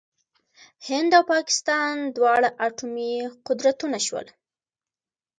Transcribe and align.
هند 0.87 1.11
او 1.17 1.23
پاکستان 1.33 1.93
دواړه 2.15 2.49
اټومي 2.67 3.13
قدرتونه 3.47 3.97
شول. 4.07 4.27